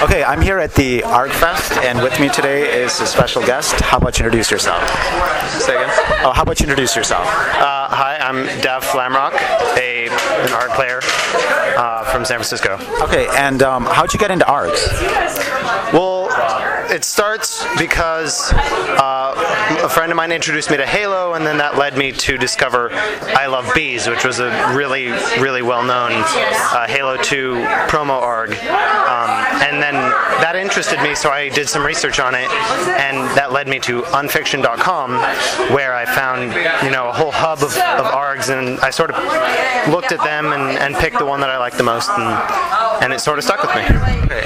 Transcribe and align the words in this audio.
Okay, 0.00 0.22
I'm 0.22 0.40
here 0.40 0.58
at 0.60 0.74
the 0.76 1.02
ARG 1.02 1.32
Fest, 1.32 1.72
and 1.72 2.00
with 2.00 2.20
me 2.20 2.28
today 2.28 2.82
is 2.82 3.00
a 3.00 3.06
special 3.06 3.42
guest. 3.44 3.80
How 3.80 3.96
about 3.98 4.16
you 4.16 4.24
introduce 4.24 4.48
yourself? 4.48 4.80
Say 5.60 5.74
again. 5.74 5.90
Oh, 6.22 6.30
how 6.32 6.42
about 6.42 6.60
you 6.60 6.64
introduce 6.64 6.94
yourself? 6.94 7.26
Uh, 7.26 7.88
hi, 7.88 8.16
I'm 8.20 8.44
Def 8.60 8.84
Flamrock, 8.84 9.32
a 9.76 10.06
an 10.08 10.52
ARG 10.52 10.70
player 10.70 11.00
uh, 11.76 12.04
from 12.12 12.24
San 12.24 12.36
Francisco. 12.36 12.78
Okay, 13.02 13.26
and 13.36 13.60
um, 13.64 13.86
how'd 13.86 14.12
you 14.12 14.20
get 14.20 14.30
into 14.30 14.44
ARGs? 14.44 15.92
Well, 15.92 16.17
it 16.90 17.04
starts 17.04 17.64
because 17.76 18.52
uh, 18.52 19.80
a 19.82 19.88
friend 19.88 20.10
of 20.10 20.16
mine 20.16 20.32
introduced 20.32 20.70
me 20.70 20.76
to 20.76 20.86
Halo, 20.86 21.34
and 21.34 21.46
then 21.46 21.58
that 21.58 21.76
led 21.76 21.96
me 21.96 22.12
to 22.12 22.38
discover 22.38 22.90
I 22.92 23.46
Love 23.46 23.70
Bees, 23.74 24.08
which 24.08 24.24
was 24.24 24.40
a 24.40 24.50
really, 24.74 25.08
really 25.40 25.62
well-known 25.62 26.12
uh, 26.12 26.86
Halo 26.86 27.16
2 27.16 27.54
promo 27.88 28.20
arg. 28.20 28.50
Um, 28.50 29.30
and 29.62 29.82
then 29.82 29.94
that 29.94 30.56
interested 30.56 31.02
me, 31.02 31.14
so 31.14 31.30
I 31.30 31.48
did 31.48 31.68
some 31.68 31.84
research 31.84 32.20
on 32.20 32.34
it, 32.34 32.50
and 32.98 33.18
that 33.36 33.52
led 33.52 33.68
me 33.68 33.78
to 33.80 34.04
unfiction.com, 34.16 35.10
where 35.74 35.94
I 35.94 36.04
found, 36.04 36.52
you 36.84 36.90
know, 36.90 37.08
a 37.08 37.12
whole 37.12 37.32
hub 37.32 37.58
of, 37.58 37.76
of 37.76 38.06
args, 38.06 38.48
and 38.48 38.80
I 38.80 38.90
sort 38.90 39.10
of 39.10 39.16
looked 39.92 40.12
at 40.12 40.22
them 40.24 40.52
and, 40.52 40.78
and 40.78 40.94
picked 40.96 41.18
the 41.18 41.26
one 41.26 41.40
that 41.40 41.50
I 41.50 41.58
liked 41.58 41.76
the 41.76 41.84
most, 41.84 42.10
and, 42.10 42.87
and 43.00 43.12
it 43.12 43.20
sort 43.20 43.38
of 43.38 43.44
stuck 43.44 43.62
with 43.62 43.74
me. 43.74 43.82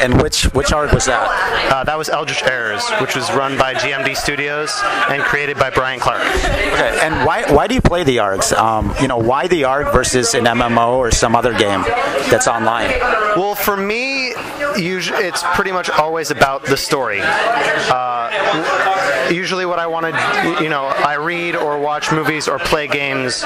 And 0.00 0.20
which 0.22 0.44
which 0.54 0.72
ARG 0.72 0.92
was 0.92 1.06
that? 1.06 1.72
Uh, 1.72 1.84
that 1.84 1.98
was 1.98 2.08
Eldritch 2.08 2.42
Errors, 2.44 2.88
which 3.00 3.14
was 3.16 3.30
run 3.32 3.58
by 3.58 3.74
GMD 3.74 4.16
Studios 4.16 4.70
and 5.08 5.22
created 5.22 5.58
by 5.58 5.70
Brian 5.70 6.00
Clark. 6.00 6.20
Okay, 6.22 6.98
and 7.02 7.26
why 7.26 7.50
why 7.52 7.66
do 7.66 7.74
you 7.74 7.80
play 7.80 8.04
the 8.04 8.18
ARGs? 8.18 8.52
Um, 8.56 8.94
you 9.00 9.08
know, 9.08 9.18
why 9.18 9.46
the 9.48 9.64
ARG 9.64 9.92
versus 9.92 10.34
an 10.34 10.44
MMO 10.44 10.96
or 10.96 11.10
some 11.10 11.34
other 11.36 11.56
game 11.56 11.82
that's 12.30 12.48
online? 12.48 12.90
Well, 13.36 13.54
for 13.54 13.76
me, 13.76 14.32
usually 14.76 15.24
it's 15.24 15.42
pretty 15.54 15.72
much 15.72 15.90
always 15.90 16.30
about 16.30 16.64
the 16.64 16.76
story. 16.76 17.20
Uh, 17.22 19.28
usually, 19.30 19.66
what 19.66 19.78
I 19.78 19.86
want 19.86 20.06
to, 20.06 20.62
you 20.62 20.68
know, 20.68 20.84
I 20.86 21.14
read 21.14 21.56
or 21.56 21.78
watch 21.78 22.12
movies 22.12 22.48
or 22.48 22.58
play 22.58 22.86
games 22.86 23.42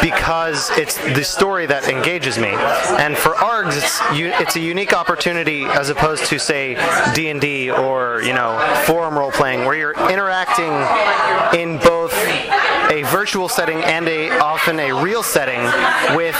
because 0.00 0.70
it's 0.78 0.96
the 0.98 1.24
story 1.24 1.66
that 1.66 1.88
engages 1.88 2.38
me. 2.38 2.48
And 2.98 3.16
for 3.16 3.34
ARGs, 3.34 3.76
it's 3.76 4.00
u- 4.18 4.27
it's 4.34 4.56
a 4.56 4.60
unique 4.60 4.92
opportunity 4.92 5.64
as 5.64 5.88
opposed 5.88 6.26
to 6.26 6.38
say 6.38 6.74
D 7.14 7.28
and 7.28 7.40
D 7.40 7.70
or 7.70 8.22
you 8.22 8.32
know 8.32 8.58
forum 8.86 9.18
role 9.18 9.30
playing, 9.30 9.64
where 9.64 9.74
you're 9.74 10.10
interacting 10.10 10.72
in 11.58 11.78
both 11.78 12.12
a 12.90 13.02
virtual 13.04 13.48
setting 13.48 13.78
and 13.84 14.08
a 14.08 14.30
often 14.38 14.80
a 14.80 14.92
real 14.92 15.22
setting 15.22 15.60
with 16.16 16.34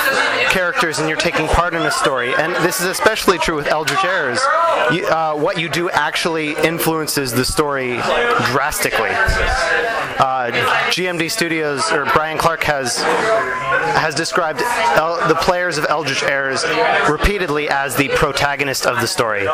characters, 0.50 0.98
and 0.98 1.08
you're 1.08 1.18
taking 1.18 1.46
part 1.48 1.74
in 1.74 1.82
a 1.82 1.91
story. 1.91 2.34
And 2.34 2.54
this 2.64 2.80
is 2.80 2.86
especially 2.86 3.38
true 3.38 3.56
with 3.56 3.66
Eldritch 3.66 4.04
Errors. 4.04 4.41
You, 4.92 5.06
uh, 5.06 5.34
what 5.34 5.58
you 5.58 5.69
do 5.69 5.91
actually 5.91 6.54
influences 6.54 7.32
the 7.32 7.44
story 7.44 7.96
drastically. 8.52 9.10
Uh, 9.10 10.50
GMD 10.91 11.30
Studios 11.30 11.92
or 11.92 12.04
Brian 12.06 12.38
Clark 12.38 12.62
has 12.64 12.98
has 12.98 14.14
described 14.14 14.60
El- 14.62 15.28
the 15.28 15.34
players 15.36 15.78
of 15.78 15.86
Eldritch 15.88 16.22
Errors 16.22 16.64
repeatedly 17.08 17.69
as 17.69 17.94
the 17.96 18.08
protagonist 18.10 18.86
of 18.86 19.00
the 19.00 19.06
story, 19.06 19.46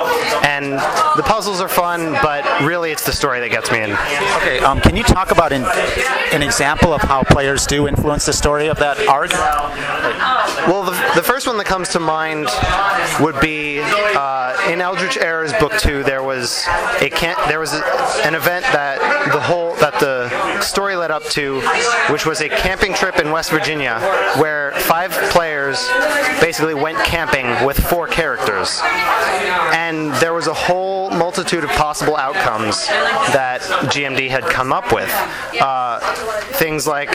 and 0.43 0.73
the 0.73 1.23
puzzles 1.25 1.61
are 1.61 1.69
fun, 1.69 2.13
but 2.23 2.45
really 2.63 2.91
it's 2.93 3.05
the 3.05 3.13
story 3.13 3.41
that 3.41 3.51
gets 3.51 3.71
me 3.71 3.81
in. 3.81 3.93
Okay, 3.93 4.59
um, 4.61 4.81
can 4.81 4.97
you 4.97 5.03
talk 5.03 5.31
about 5.31 5.53
an, 5.53 5.65
an 6.33 6.43
example 6.43 6.84
of 6.93 7.01
how 7.03 7.23
players 7.23 7.67
do 7.67 7.89
influence 7.89 8.27
the 8.27 8.33
story 8.33 8.67
of 8.69 8.79
that 8.79 8.99
arc? 9.09 9.33
Well, 10.69 10.83
the, 10.83 10.93
the 11.15 11.23
first 11.23 11.47
one 11.47 11.57
that 11.59 11.67
comes 11.67 11.91
to 11.91 12.01
mind 12.01 12.49
would 13.21 13.41
be 13.41 13.81
uh, 13.83 14.57
in 14.69 14.81
Eldritch 14.81 15.17
Errors 15.17 15.53
Book 15.55 15.73
Two. 15.79 16.03
There 16.03 16.23
was 16.23 16.65
a 17.01 17.11
can 17.11 17.37
there 17.49 17.61
was 17.61 17.73
a, 17.73 17.85
an 18.25 18.35
event 18.35 18.65
that 18.67 18.99
the 19.33 19.41
whole 19.41 19.75
that 19.77 19.99
the 20.01 20.29
story 20.65 20.97
led 20.97 21.11
up 21.11 21.23
to, 21.31 21.61
which 22.11 22.27
was 22.27 22.41
a 22.41 22.49
camping 22.49 22.95
trip 22.95 23.19
in 23.19 23.31
West 23.31 23.51
Virginia, 23.51 23.99
where 24.39 24.73
five 24.73 25.11
players 25.31 25.89
basically 26.41 26.75
went 26.75 26.99
camping 27.05 27.65
with 27.67 27.79
four 27.79 28.07
characters, 28.07 28.81
and 29.73 30.13
there 30.15 30.33
was 30.35 30.47
a 30.47 30.55
whole 30.55 31.11
multitude 31.11 31.65
of 31.65 31.71
possible 31.71 32.17
outcomes 32.17 32.87
that 33.33 33.61
GMD 33.93 34.29
had 34.29 34.45
come 34.45 34.73
up 34.73 34.93
with. 34.93 35.11
Uh, 35.61 36.01
things 36.55 36.87
like 36.87 37.11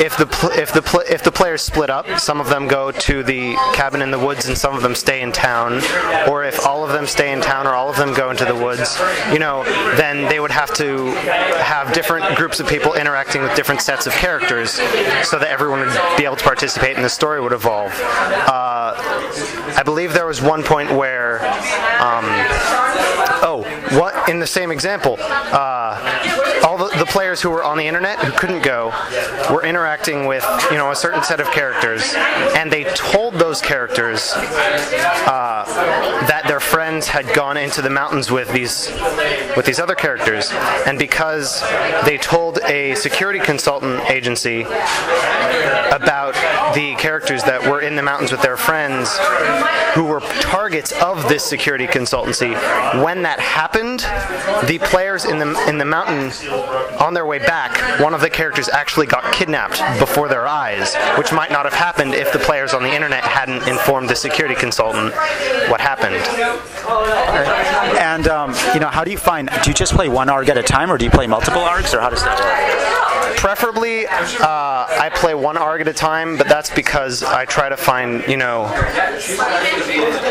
if 0.00 0.16
the 0.16 0.26
pl- 0.26 0.50
if 0.50 0.72
the 0.72 0.82
pl- 0.82 1.02
if 1.08 1.22
the 1.22 1.32
players 1.32 1.62
split 1.62 1.90
up, 1.90 2.06
some 2.18 2.40
of 2.40 2.48
them 2.48 2.68
go 2.68 2.90
to 2.90 3.22
the 3.22 3.54
cabin 3.74 4.02
in 4.02 4.10
the 4.10 4.18
woods 4.18 4.46
and 4.46 4.56
some 4.56 4.74
of 4.74 4.82
them 4.82 4.94
stay 4.94 5.22
in 5.22 5.32
town, 5.32 5.80
or 6.28 6.44
if 6.44 6.66
all 6.66 6.84
of 6.84 6.92
them 6.92 7.06
stay 7.06 7.32
in 7.32 7.40
town 7.40 7.66
or 7.66 7.70
all 7.74 7.88
of 7.88 7.96
them 7.96 8.12
go 8.14 8.30
into 8.30 8.44
the 8.44 8.54
woods, 8.54 9.00
you 9.32 9.38
know, 9.38 9.64
then 9.96 10.28
they 10.28 10.40
would 10.40 10.50
have 10.50 10.72
to 10.74 11.06
have 11.62 11.92
different 11.92 12.36
groups 12.36 12.60
of 12.60 12.66
people 12.66 12.73
interacting 12.82 13.42
with 13.42 13.54
different 13.54 13.80
sets 13.80 14.06
of 14.06 14.12
characters, 14.14 14.72
so 15.22 15.38
that 15.38 15.48
everyone 15.48 15.80
would 15.80 16.16
be 16.16 16.24
able 16.24 16.36
to 16.36 16.44
participate 16.44 16.96
and 16.96 17.04
the 17.04 17.08
story 17.08 17.40
would 17.40 17.52
evolve. 17.52 17.92
Uh, 18.00 18.94
I 19.76 19.82
believe 19.84 20.12
there 20.12 20.26
was 20.26 20.42
one 20.42 20.62
point 20.62 20.90
where, 20.90 21.44
um, 22.00 22.24
oh, 23.42 23.64
what 23.98 24.28
in 24.28 24.38
the 24.38 24.46
same 24.46 24.70
example, 24.70 25.16
uh, 25.20 26.62
all 26.64 26.76
the, 26.78 26.96
the 26.98 27.06
players 27.06 27.40
who 27.40 27.50
were 27.50 27.64
on 27.64 27.78
the 27.78 27.86
internet 27.86 28.18
who 28.18 28.32
couldn't 28.32 28.62
go 28.62 28.92
were 29.50 29.64
interacting 29.64 30.26
with 30.26 30.44
you 30.70 30.76
know 30.76 30.90
a 30.90 30.96
certain 30.96 31.22
set 31.22 31.40
of 31.40 31.50
characters, 31.50 32.14
and 32.56 32.70
they 32.70 32.84
told 32.94 33.34
those 33.34 33.60
characters 33.60 34.32
uh, 34.34 35.64
that 36.28 36.44
their 36.46 36.60
friends 36.84 37.08
had 37.08 37.26
gone 37.32 37.56
into 37.56 37.80
the 37.80 37.88
mountains 37.88 38.30
with 38.30 38.52
these 38.52 38.90
with 39.56 39.64
these 39.64 39.80
other 39.80 39.94
characters, 39.94 40.50
and 40.86 40.98
because 40.98 41.62
they 42.04 42.18
told 42.18 42.58
a 42.64 42.94
security 42.94 43.38
consultant 43.38 43.98
agency 44.10 44.66
about 45.94 46.34
the 46.74 46.94
characters 46.96 47.42
that 47.44 47.62
were 47.62 47.80
in 47.80 47.96
the 47.96 48.02
mountains 48.02 48.30
with 48.30 48.42
their 48.42 48.58
friends 48.58 49.16
who 49.94 50.04
were 50.04 50.20
targets 50.40 50.92
of 51.00 51.28
this 51.28 51.44
security 51.44 51.86
consultancy 51.86 52.52
when 53.02 53.22
that 53.22 53.38
happened 53.38 54.00
the 54.66 54.78
players 54.82 55.24
in 55.24 55.38
the 55.38 55.68
in 55.68 55.78
the 55.78 55.84
mountain 55.84 56.32
on 56.98 57.14
their 57.14 57.24
way 57.24 57.38
back 57.38 58.00
one 58.00 58.12
of 58.12 58.20
the 58.20 58.28
characters 58.28 58.68
actually 58.68 59.06
got 59.06 59.32
kidnapped 59.32 59.80
before 60.00 60.28
their 60.28 60.48
eyes 60.48 60.96
which 61.16 61.32
might 61.32 61.52
not 61.52 61.64
have 61.64 61.72
happened 61.72 62.12
if 62.12 62.32
the 62.32 62.38
players 62.40 62.74
on 62.74 62.82
the 62.82 62.92
internet 62.92 63.22
hadn't 63.22 63.66
informed 63.68 64.10
the 64.10 64.16
security 64.16 64.54
consultant 64.54 65.14
what 65.70 65.80
happened 65.80 66.16
And 66.86 68.28
um, 68.28 68.54
you 68.74 68.80
know, 68.80 68.88
how 68.88 69.04
do 69.04 69.10
you 69.10 69.18
find? 69.18 69.48
Do 69.62 69.70
you 69.70 69.74
just 69.74 69.94
play 69.94 70.08
one 70.08 70.28
ARG 70.28 70.48
at 70.48 70.58
a 70.58 70.62
time, 70.62 70.90
or 70.90 70.98
do 70.98 71.04
you 71.04 71.10
play 71.10 71.26
multiple 71.26 71.62
ARGs, 71.62 71.94
or 71.94 72.00
how 72.00 72.10
does 72.10 72.22
that 72.22 72.38
work? 72.38 72.94
preferably 73.44 74.06
uh, 74.06 74.86
I 74.88 75.10
play 75.14 75.34
one 75.34 75.58
ARG 75.58 75.82
at 75.82 75.88
a 75.88 75.92
time, 75.92 76.38
but 76.38 76.48
that's 76.48 76.70
because 76.70 77.22
I 77.22 77.44
try 77.44 77.68
to 77.68 77.76
find, 77.76 78.26
you 78.26 78.38
know, 78.38 78.64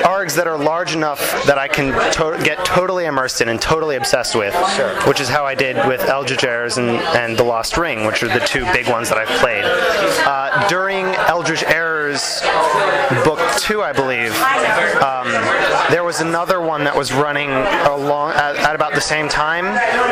ARGs 0.03 0.35
that 0.35 0.47
are 0.47 0.57
large 0.57 0.95
enough 0.95 1.19
that 1.45 1.59
I 1.59 1.67
can 1.67 1.91
to- 2.13 2.43
get 2.43 2.65
totally 2.65 3.05
immersed 3.05 3.39
in 3.41 3.49
and 3.49 3.61
totally 3.61 3.97
obsessed 3.97 4.35
with, 4.35 4.55
which 5.05 5.21
is 5.21 5.29
how 5.29 5.45
I 5.45 5.53
did 5.53 5.75
with 5.87 6.01
Eldritch 6.01 6.43
Errors 6.43 6.79
and, 6.79 6.89
and 6.89 7.37
The 7.37 7.43
Lost 7.43 7.77
Ring, 7.77 8.07
which 8.07 8.23
are 8.23 8.27
the 8.27 8.43
two 8.47 8.65
big 8.73 8.89
ones 8.89 9.09
that 9.09 9.19
I've 9.19 9.39
played. 9.39 9.63
Uh, 9.63 10.67
during 10.67 11.05
Eldritch 11.05 11.63
Errors 11.65 11.92
Book 13.23 13.39
2, 13.59 13.81
I 13.81 13.93
believe, 13.93 14.33
um, 15.01 15.31
there 15.89 16.03
was 16.03 16.19
another 16.19 16.59
one 16.59 16.83
that 16.83 16.95
was 16.95 17.13
running 17.13 17.49
along 17.49 18.33
at, 18.33 18.57
at 18.57 18.75
about 18.75 18.93
the 18.93 19.01
same 19.01 19.29
time, 19.29 19.65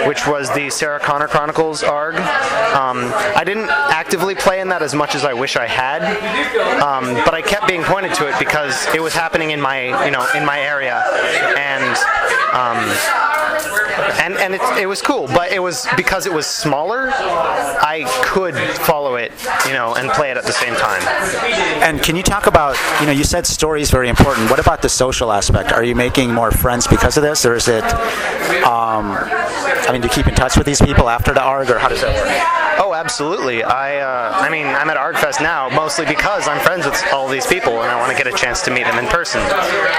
which 0.07 0.25
was 0.25 0.50
the 0.53 0.69
Sarah 0.69 1.00
Connor 1.00 1.28
Chronicles 1.28 1.84
ARG. 1.84 2.16
Um, 2.16 3.12
I 3.35 3.44
didn't 3.46 3.69
actively 3.69 4.35
play 4.35 4.62
in 4.62 4.69
that 4.69 4.81
as 4.81 4.96
much 4.96 5.16
as 5.16 5.25
I 5.25 5.34
wish 5.34 5.57
I 5.57 5.68
had, 5.68 6.02
um, 6.81 7.13
but 7.25 7.34
I 7.34 7.41
kept 7.41 7.68
being 7.68 7.84
pointed 7.84 8.13
to 8.16 8.28
it 8.28 8.40
because 8.40 8.88
it 8.96 9.02
was 9.02 9.13
happening 9.13 9.52
in 9.52 9.59
my, 9.59 10.06
you 10.06 10.12
know, 10.12 10.25
in 10.34 10.46
my 10.46 10.62
area, 10.62 11.03
and 11.58 11.97
um, 12.53 13.41
and 14.19 14.35
and 14.35 14.55
it, 14.55 14.61
it 14.78 14.85
was 14.85 15.02
cool. 15.02 15.28
But 15.28 15.52
it 15.52 15.59
was 15.59 15.87
because 15.96 16.25
it 16.25 16.34
was 16.34 16.46
smaller, 16.46 17.09
I 17.11 18.05
could 18.23 18.55
follow 18.79 19.16
it, 19.16 19.31
you 19.66 19.73
know, 19.73 19.96
and 19.96 20.09
play 20.11 20.31
it 20.31 20.37
at 20.37 20.46
the 20.46 20.52
same 20.52 20.75
time. 20.75 21.02
And 21.81 22.02
can 22.02 22.16
you 22.16 22.23
talk 22.23 22.47
about? 22.47 22.78
You 22.99 23.08
know, 23.08 23.11
you 23.11 23.23
said 23.23 23.46
story 23.46 23.81
is 23.81 23.91
very 23.91 24.09
important. 24.09 24.49
What 24.49 24.59
about 24.59 24.81
the 24.81 24.90
social 24.90 25.31
aspect? 25.31 25.72
Are 25.72 25.84
you 25.84 25.96
making 25.96 26.34
more 26.34 26.52
friends 26.52 26.87
because 26.87 27.17
of 27.17 27.23
this, 27.23 27.46
or 27.46 27.55
is 27.55 27.67
it? 27.67 27.84
Um, 28.63 29.11
I 29.13 29.90
mean, 29.91 30.02
do 30.02 30.08
you 30.08 30.13
keep 30.13 30.28
in 30.28 30.35
touch 30.35 30.58
with 30.58 30.66
these 30.66 30.81
people 30.81 31.09
after 31.09 31.34
the 31.34 31.41
ARG, 31.41 31.69
or 31.69 31.79
how 31.79 31.90
does 31.90 32.02
that 32.02 32.16
work? 32.16 32.60
Oh, 32.83 32.95
absolutely. 32.95 33.61
I, 33.63 33.99
uh, 33.99 34.31
I 34.33 34.49
mean, 34.49 34.66
I'm 34.66 34.89
at 34.89 34.97
ArgFest 34.97 35.39
now 35.39 35.69
mostly 35.69 36.03
because 36.03 36.47
I'm 36.47 36.59
friends 36.66 36.83
with 36.83 36.99
all 37.13 37.28
these 37.28 37.45
people 37.45 37.83
and 37.83 37.91
I 37.91 37.99
want 37.99 38.11
to 38.11 38.17
get 38.17 38.25
a 38.25 38.35
chance 38.35 38.63
to 38.63 38.72
meet 38.72 38.85
them 38.85 38.97
in 38.97 39.05
person. 39.05 39.39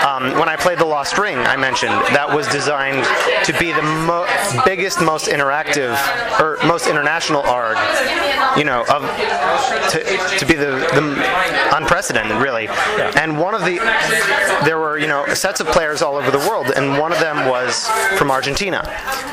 Um, 0.05 0.37
when 0.37 0.49
I 0.49 0.57
played 0.59 0.79
The 0.79 0.85
Lost 0.85 1.17
Ring, 1.17 1.39
I 1.39 1.57
mentioned 1.57 1.93
that 2.11 2.29
was 2.35 2.49
designed 2.49 3.07
to 3.45 3.53
be 3.57 3.71
the 3.71 3.83
mo- 3.83 4.27
biggest, 4.65 5.01
most 5.01 5.29
interactive, 5.29 5.95
or 6.41 6.59
most 6.67 6.89
international 6.89 7.43
ARG, 7.43 7.79
you 8.59 8.65
know, 8.65 8.83
of 8.91 9.03
to, 9.93 10.03
to 10.39 10.45
be 10.45 10.55
the, 10.55 10.83
the 10.91 11.77
unprecedented, 11.77 12.37
really. 12.43 12.67
And 13.15 13.39
one 13.39 13.55
of 13.55 13.61
the, 13.65 13.79
there 14.65 14.79
were, 14.81 14.99
you 14.99 15.07
know, 15.07 15.25
sets 15.35 15.61
of 15.61 15.69
players 15.69 16.03
all 16.03 16.17
over 16.17 16.33
the 16.33 16.39
world, 16.51 16.73
and 16.75 16.99
one 16.99 17.13
of 17.13 17.21
them 17.21 17.49
was 17.49 17.87
from 18.19 18.33
Argentina. 18.33 18.83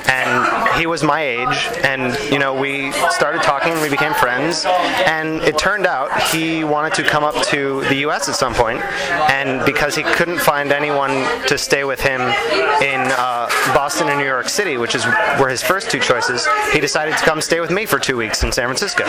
And 0.10 0.80
he 0.80 0.88
was 0.88 1.04
my 1.04 1.22
age, 1.22 1.70
and, 1.84 2.18
you 2.32 2.40
know, 2.40 2.54
we 2.54 2.92
started 3.12 3.44
talking, 3.44 3.74
and 3.74 3.82
we 3.82 3.90
became 3.90 4.14
friends, 4.14 4.66
and 4.66 5.42
it 5.44 5.58
turned 5.58 5.86
out 5.86 6.10
he 6.34 6.64
wanted 6.64 6.94
to 6.96 7.04
come 7.04 7.24
up 7.24 7.36
to 7.48 7.82
the 7.86 7.96
US 8.08 8.28
at 8.28 8.36
some 8.36 8.54
point, 8.54 8.82
and 9.30 9.64
because 9.66 9.96
he 9.96 10.04
couldn't 10.04 10.40
find 10.40 10.72
anyone 10.72 11.12
to 11.48 11.58
stay 11.58 11.84
with 11.84 12.02
him 12.02 12.22
in 12.22 13.02
uh, 13.18 13.48
Boston 13.74 14.10
and 14.10 14.20
New 14.20 14.26
York 14.26 14.50
City, 14.50 14.78
which 14.78 14.96
is 14.96 15.06
were 15.40 15.50
his 15.50 15.62
first 15.62 15.92
two 15.92 16.00
choices, 16.00 16.48
he 16.74 16.80
decided 16.80 17.18
to 17.18 17.24
come 17.24 17.42
stay 17.42 17.60
with 17.60 17.72
me 17.72 17.86
for 17.86 18.00
two 18.00 18.18
weeks 18.18 18.44
in 18.44 18.52
San 18.52 18.66
Francisco. 18.66 19.06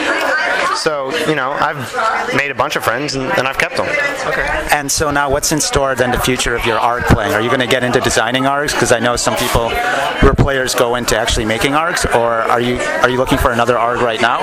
So, 0.76 1.16
you 1.28 1.34
know, 1.34 1.52
I've 1.52 2.34
made 2.34 2.50
a 2.50 2.54
bunch 2.54 2.76
of 2.76 2.84
friends, 2.84 3.14
and, 3.14 3.30
and 3.38 3.46
I've 3.46 3.58
kept 3.58 3.76
them. 3.76 3.86
Okay. 4.26 4.68
And 4.72 4.90
so 4.90 5.10
now, 5.10 5.30
what's 5.30 5.52
in 5.52 5.60
store 5.60 5.94
then? 5.94 6.10
The 6.10 6.18
future 6.18 6.54
of 6.54 6.64
your 6.66 6.78
ARG 6.78 7.04
playing? 7.04 7.32
Are 7.32 7.40
you 7.40 7.48
going 7.48 7.60
to 7.60 7.66
get 7.66 7.84
into 7.84 8.00
designing 8.00 8.44
ARGs? 8.44 8.72
Because 8.72 8.92
I 8.92 8.98
know 8.98 9.16
some 9.16 9.36
people 9.36 9.68
who 9.68 10.28
are 10.28 10.34
players 10.34 10.74
go 10.74 10.89
into 10.96 11.16
actually 11.16 11.44
making 11.44 11.72
ARGs, 11.72 12.14
or 12.14 12.42
are 12.42 12.60
you 12.60 12.76
are 12.76 13.08
you 13.08 13.18
looking 13.18 13.38
for 13.38 13.52
another 13.52 13.78
ARG 13.78 14.00
right 14.00 14.20
now? 14.20 14.40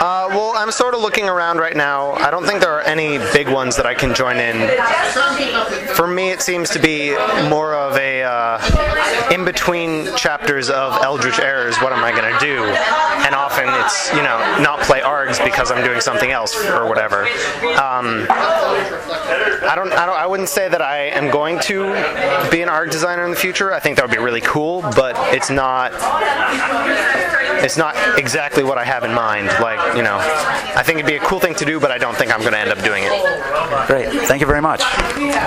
Uh, 0.00 0.28
well, 0.30 0.54
I'm 0.56 0.70
sort 0.70 0.94
of 0.94 1.00
looking 1.00 1.28
around 1.28 1.58
right 1.58 1.76
now. 1.76 2.12
I 2.12 2.30
don't 2.30 2.46
think 2.46 2.60
there 2.60 2.72
are 2.72 2.82
any 2.82 3.18
big 3.32 3.48
ones 3.48 3.76
that 3.76 3.84
I 3.84 3.94
can 3.94 4.14
join 4.14 4.38
in. 4.38 4.56
For 5.94 6.06
me, 6.06 6.30
it 6.30 6.40
seems 6.40 6.70
to 6.70 6.78
be 6.78 7.10
more 7.48 7.74
of 7.74 7.96
a 7.98 8.22
uh, 8.22 9.30
in 9.30 9.44
between 9.44 10.14
chapters 10.16 10.70
of 10.70 11.02
Eldritch 11.02 11.38
Errors. 11.38 11.76
What 11.78 11.92
am 11.92 12.02
I 12.02 12.12
going 12.12 12.32
to 12.32 12.38
do? 12.40 12.62
It's 13.80 14.10
you 14.12 14.22
know 14.22 14.38
not 14.60 14.80
play 14.80 15.00
ARGs 15.00 15.42
because 15.44 15.70
I'm 15.70 15.84
doing 15.84 16.00
something 16.00 16.30
else 16.30 16.56
or 16.66 16.86
whatever. 16.88 17.24
Um, 17.24 18.26
I 18.30 19.72
don't, 19.76 19.92
I 19.92 20.06
don't. 20.06 20.16
I 20.16 20.26
wouldn't 20.26 20.48
say 20.48 20.68
that 20.68 20.82
I 20.82 21.04
am 21.06 21.30
going 21.30 21.58
to 21.60 21.84
be 22.50 22.62
an 22.62 22.68
ARG 22.68 22.90
designer 22.90 23.24
in 23.24 23.30
the 23.30 23.36
future. 23.36 23.72
I 23.72 23.80
think 23.80 23.96
that 23.96 24.04
would 24.04 24.14
be 24.14 24.22
really 24.22 24.40
cool, 24.40 24.82
but 24.82 25.16
it's 25.34 25.50
not. 25.50 25.92
It's 27.62 27.76
not 27.76 27.94
exactly 28.18 28.62
what 28.62 28.78
I 28.78 28.84
have 28.84 29.04
in 29.04 29.12
mind. 29.12 29.48
Like 29.60 29.96
you 29.96 30.02
know, 30.02 30.18
I 30.18 30.82
think 30.82 30.98
it'd 30.98 31.06
be 31.06 31.16
a 31.16 31.20
cool 31.20 31.40
thing 31.40 31.54
to 31.56 31.64
do, 31.64 31.78
but 31.78 31.90
I 31.90 31.98
don't 31.98 32.16
think 32.16 32.32
I'm 32.32 32.40
going 32.40 32.52
to 32.52 32.58
end 32.58 32.70
up 32.70 32.82
doing 32.82 33.04
it. 33.04 33.86
Great. 33.86 34.10
Thank 34.26 34.40
you 34.40 34.46
very 34.46 34.62
much. 34.62 34.82